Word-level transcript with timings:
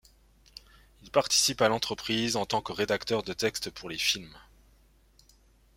Il 1.03 1.11
participe 1.11 1.61
à 1.61 1.67
l'entreprise 1.67 2.35
en 2.35 2.47
tant 2.47 2.59
que 2.59 2.73
rédacteur 2.73 3.21
de 3.21 3.33
textes 3.33 3.69
pour 3.69 3.87
les 3.87 3.99
films. 3.99 4.35